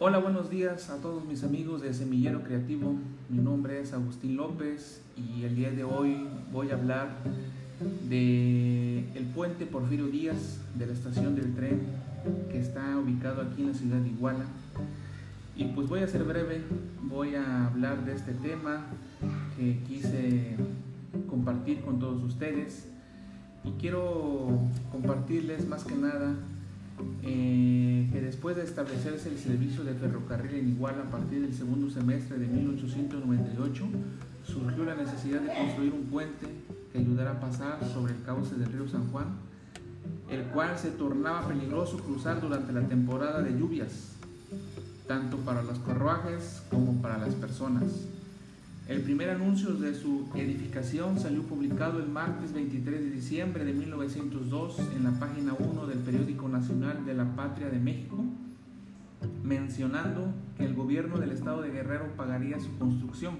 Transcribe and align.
Hola, 0.00 0.18
buenos 0.18 0.48
días 0.48 0.90
a 0.90 0.98
todos 0.98 1.24
mis 1.24 1.42
amigos 1.42 1.82
de 1.82 1.92
Semillero 1.92 2.44
Creativo. 2.44 2.94
Mi 3.28 3.38
nombre 3.38 3.80
es 3.80 3.92
Agustín 3.92 4.36
López 4.36 5.02
y 5.16 5.42
el 5.42 5.56
día 5.56 5.72
de 5.72 5.82
hoy 5.82 6.24
voy 6.52 6.70
a 6.70 6.74
hablar 6.74 7.08
de 8.08 9.00
el 9.16 9.24
puente 9.34 9.66
Porfirio 9.66 10.06
Díaz 10.06 10.60
de 10.76 10.86
la 10.86 10.92
estación 10.92 11.34
del 11.34 11.52
tren 11.56 11.80
que 12.48 12.60
está 12.60 12.96
ubicado 12.96 13.42
aquí 13.42 13.62
en 13.62 13.72
la 13.72 13.74
ciudad 13.74 13.96
de 13.96 14.10
Iguala. 14.10 14.44
Y 15.56 15.64
pues 15.64 15.88
voy 15.88 15.98
a 16.04 16.06
ser 16.06 16.22
breve, 16.22 16.62
voy 17.02 17.34
a 17.34 17.66
hablar 17.66 18.04
de 18.04 18.14
este 18.14 18.34
tema 18.34 18.86
que 19.56 19.80
quise 19.88 20.54
compartir 21.28 21.80
con 21.80 21.98
todos 21.98 22.22
ustedes 22.22 22.86
y 23.64 23.72
quiero 23.72 24.60
compartirles 24.92 25.66
más 25.66 25.82
que 25.82 25.96
nada 25.96 26.36
eh, 27.22 28.08
que 28.12 28.20
después 28.20 28.56
de 28.56 28.64
establecerse 28.64 29.28
el 29.28 29.38
servicio 29.38 29.84
de 29.84 29.94
ferrocarril 29.94 30.54
en 30.54 30.68
Iguala 30.70 31.02
a 31.02 31.10
partir 31.10 31.42
del 31.42 31.54
segundo 31.54 31.90
semestre 31.90 32.38
de 32.38 32.46
1898, 32.46 33.84
surgió 34.44 34.84
la 34.84 34.94
necesidad 34.94 35.40
de 35.40 35.54
construir 35.54 35.92
un 35.92 36.04
puente 36.06 36.46
que 36.92 36.98
ayudara 36.98 37.32
a 37.32 37.40
pasar 37.40 37.78
sobre 37.92 38.14
el 38.14 38.22
cauce 38.22 38.54
del 38.56 38.72
río 38.72 38.88
San 38.88 39.10
Juan, 39.10 39.26
el 40.30 40.44
cual 40.46 40.78
se 40.78 40.90
tornaba 40.90 41.46
peligroso 41.46 41.98
cruzar 41.98 42.40
durante 42.40 42.72
la 42.72 42.82
temporada 42.82 43.42
de 43.42 43.58
lluvias, 43.58 44.12
tanto 45.06 45.36
para 45.38 45.62
los 45.62 45.78
carruajes 45.80 46.62
como 46.70 47.00
para 47.00 47.18
las 47.18 47.34
personas. 47.34 47.84
El 48.88 49.02
primer 49.02 49.28
anuncio 49.28 49.74
de 49.74 49.92
su 49.92 50.30
edificación 50.34 51.20
salió 51.20 51.42
publicado 51.42 51.98
el 51.98 52.08
martes 52.08 52.54
23 52.54 53.00
de 53.00 53.10
diciembre 53.10 53.62
de 53.66 53.74
1902 53.74 54.78
en 54.96 55.04
la 55.04 55.10
página 55.20 55.52
1 55.58 55.86
del 55.86 55.98
periódico 55.98 56.48
nacional 56.48 57.04
de 57.04 57.12
la 57.12 57.36
Patria 57.36 57.68
de 57.68 57.78
México, 57.78 58.24
mencionando 59.44 60.32
que 60.56 60.64
el 60.64 60.74
gobierno 60.74 61.18
del 61.18 61.32
estado 61.32 61.60
de 61.60 61.70
Guerrero 61.70 62.16
pagaría 62.16 62.58
su 62.60 62.78
construcción. 62.78 63.36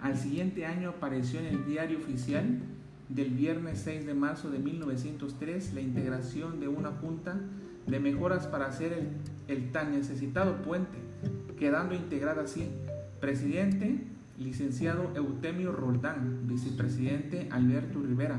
Al 0.00 0.16
siguiente 0.16 0.66
año 0.66 0.88
apareció 0.88 1.38
en 1.38 1.46
el 1.46 1.64
diario 1.64 1.98
oficial 1.98 2.58
del 3.08 3.30
viernes 3.30 3.82
6 3.84 4.04
de 4.04 4.14
marzo 4.14 4.50
de 4.50 4.58
1903 4.58 5.74
la 5.74 5.80
integración 5.80 6.58
de 6.58 6.66
una 6.66 6.90
junta 6.90 7.38
de 7.86 8.00
mejoras 8.00 8.48
para 8.48 8.66
hacer 8.66 8.94
el, 8.94 9.10
el 9.46 9.70
tan 9.70 9.92
necesitado 9.92 10.60
puente, 10.62 10.98
quedando 11.56 11.94
integrada 11.94 12.42
así 12.42 12.68
presidente, 13.20 14.10
licenciado 14.40 15.12
Eutemio 15.14 15.70
Roldán, 15.70 16.46
vicepresidente 16.46 17.46
Alberto 17.50 18.00
Rivera, 18.00 18.38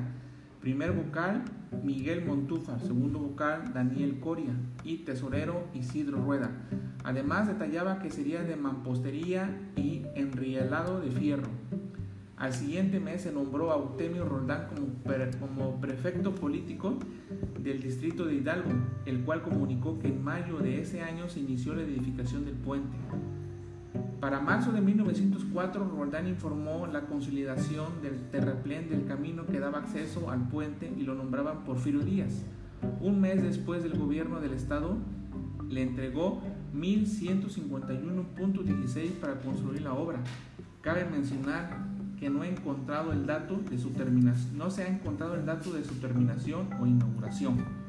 primer 0.60 0.92
vocal 0.92 1.44
Miguel 1.84 2.26
Montúfar, 2.26 2.82
segundo 2.82 3.20
vocal 3.20 3.72
Daniel 3.74 4.20
Coria 4.20 4.54
y 4.84 4.98
tesorero 4.98 5.68
Isidro 5.74 6.24
Rueda. 6.24 6.52
Además 7.04 7.48
detallaba 7.48 8.00
que 8.00 8.10
sería 8.10 8.44
de 8.44 8.56
mampostería 8.56 9.58
y 9.76 10.04
enrielado 10.16 11.02
de 11.02 11.12
fierro. 11.12 11.48
Al 12.36 12.54
siguiente 12.54 13.00
mes 13.00 13.22
se 13.22 13.32
nombró 13.32 13.72
a 13.72 13.76
Eutemio 13.76 14.26
Roldán 14.26 14.68
como, 14.68 14.88
como 15.40 15.80
prefecto 15.80 16.34
político 16.34 16.98
del 17.60 17.80
distrito 17.80 18.26
de 18.26 18.34
Hidalgo, 18.34 18.72
el 19.06 19.22
cual 19.22 19.44
comunicó 19.44 20.00
que 20.00 20.08
en 20.08 20.24
mayo 20.24 20.58
de 20.58 20.82
ese 20.82 21.04
año 21.04 21.30
se 21.30 21.42
inició 21.42 21.76
la 21.76 21.84
edificación 21.84 22.46
del 22.46 22.56
puente. 22.56 22.98
Para 24.20 24.40
marzo 24.40 24.72
de 24.72 24.82
1904, 24.82 25.90
Roldán 25.90 26.28
informó 26.28 26.88
la 26.88 27.08
consolidación 27.08 28.02
del 28.02 28.30
terraplén 28.30 28.90
del 28.90 29.06
camino 29.06 29.46
que 29.48 29.60
daba 29.60 29.80
acceso 29.80 30.30
al 30.30 30.48
puente 30.48 30.94
y 30.96 31.02
lo 31.02 31.16
nombraban 31.16 31.64
Porfirio 31.64 32.02
Díaz. 32.02 32.46
Un 33.00 33.20
mes 33.20 33.42
después 33.42 33.82
del 33.84 33.98
gobierno 33.98 34.40
del 34.40 34.54
estado 34.54 34.98
le 35.70 35.82
entregó 35.82 36.44
1151.16 36.76 39.14
para 39.20 39.42
construir 39.42 39.82
la 39.82 39.94
obra. 39.94 40.20
Cabe 40.82 41.06
mencionar 41.06 41.88
que 42.20 42.28
el 42.28 42.34
no 42.34 42.44
se 44.70 44.84
ha 44.84 44.88
encontrado 44.88 45.34
el 45.34 45.46
dato 45.46 45.74
de 45.74 45.84
su 45.84 45.96
terminación 45.96 46.70
o 46.80 46.86
inauguración. 46.86 47.81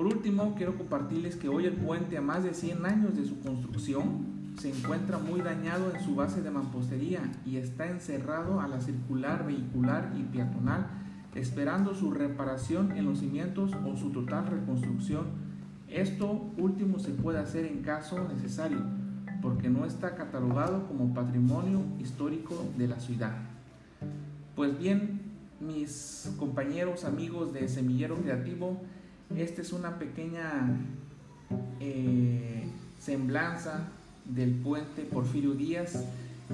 Por 0.00 0.06
último, 0.06 0.54
quiero 0.56 0.78
compartirles 0.78 1.36
que 1.36 1.50
hoy 1.50 1.66
el 1.66 1.74
puente, 1.74 2.16
a 2.16 2.22
más 2.22 2.42
de 2.42 2.54
100 2.54 2.86
años 2.86 3.14
de 3.18 3.26
su 3.26 3.38
construcción, 3.40 4.54
se 4.58 4.70
encuentra 4.70 5.18
muy 5.18 5.42
dañado 5.42 5.94
en 5.94 6.02
su 6.02 6.14
base 6.14 6.40
de 6.40 6.50
mampostería 6.50 7.20
y 7.44 7.58
está 7.58 7.86
encerrado 7.86 8.62
a 8.62 8.66
la 8.66 8.80
circular, 8.80 9.44
vehicular 9.44 10.10
y 10.18 10.22
peatonal, 10.22 10.86
esperando 11.34 11.94
su 11.94 12.12
reparación 12.12 12.92
en 12.92 13.04
los 13.04 13.18
cimientos 13.18 13.72
o 13.86 13.94
su 13.94 14.08
total 14.08 14.46
reconstrucción. 14.46 15.26
Esto 15.86 16.50
último 16.56 16.98
se 16.98 17.10
puede 17.10 17.38
hacer 17.38 17.66
en 17.66 17.82
caso 17.82 18.26
necesario, 18.26 18.78
porque 19.42 19.68
no 19.68 19.84
está 19.84 20.14
catalogado 20.14 20.88
como 20.88 21.12
patrimonio 21.12 21.82
histórico 21.98 22.54
de 22.78 22.88
la 22.88 23.00
ciudad. 23.00 23.36
Pues 24.56 24.78
bien, 24.78 25.20
mis 25.60 26.32
compañeros, 26.38 27.04
amigos 27.04 27.52
de 27.52 27.68
Semillero 27.68 28.14
Creativo, 28.14 28.80
esta 29.36 29.62
es 29.62 29.72
una 29.72 29.98
pequeña 29.98 30.76
eh, 31.78 32.64
semblanza 32.98 33.88
del 34.24 34.52
puente 34.54 35.02
Porfirio 35.02 35.54
Díaz, 35.54 36.04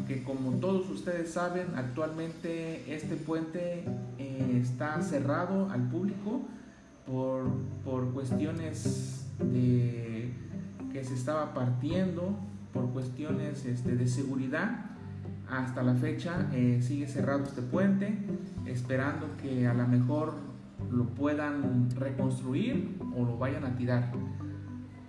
que 0.06 0.22
como 0.22 0.53
todos 0.59 0.88
ustedes 0.91 1.32
saben, 1.32 1.69
actualmente 1.75 2.94
este 2.94 3.16
puente 3.16 3.84
eh, 4.19 4.60
está 4.60 5.00
cerrado 5.03 5.70
al 5.70 5.88
público 5.88 6.42
por, 7.06 8.12
cuestiones 8.12 9.26
de 9.38 10.32
que 10.93 11.04
se 11.04 11.14
estaba 11.14 11.54
partiendo, 11.54 12.37
por 12.72 12.91
cuestiones 12.91 13.64
este, 13.64 13.97
de 13.97 14.06
seguridad. 14.06 14.91
Hasta 15.48 15.82
la 15.82 15.94
fecha 15.94 16.48
eh, 16.53 16.81
sigue 16.82 17.06
cerrado 17.06 17.44
este 17.44 17.62
puente, 17.62 18.19
esperando 18.66 19.28
que 19.41 19.66
a 19.66 19.75
lo 19.75 19.87
mejor 19.87 20.34
lo 20.91 21.06
puedan 21.06 21.91
reconstruir 21.91 22.97
o 23.16 23.25
lo 23.25 23.38
vayan 23.38 23.64
a 23.64 23.76
tirar. 23.76 24.12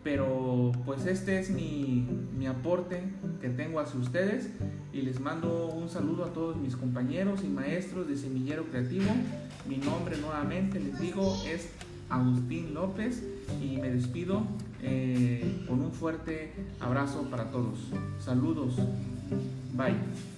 Pero 0.03 0.71
pues 0.85 1.05
este 1.05 1.39
es 1.39 1.49
mi, 1.49 2.07
mi, 2.37 2.47
aporte 2.47 3.03
que 3.41 3.49
tengo 3.49 3.79
hacia 3.79 3.99
ustedes 3.99 4.49
y 4.93 5.01
les 5.01 5.19
mando 5.19 5.67
un 5.67 5.89
saludo 5.89 6.23
a 6.23 6.33
todos 6.33 6.55
mis 6.55 6.77
compañeros 6.77 7.43
y 7.43 7.47
maestros 7.47 8.07
de 8.07 8.15
Semillero 8.15 8.63
Creativo. 8.65 9.11
Mi 9.67 9.77
nombre 9.77 10.17
nuevamente, 10.17 10.79
les 10.79 10.97
digo, 10.99 11.35
es 11.45 11.69
Agustín 12.09 12.73
López 12.73 13.21
y 13.61 13.77
me 13.77 13.89
despido 13.89 14.43
eh, 14.81 15.65
con 15.67 15.81
un 15.81 15.91
fuerte 15.91 16.53
abrazo 16.79 17.23
para 17.29 17.51
todos. 17.51 17.77
Saludos. 18.19 18.75
Bye. 19.73 20.36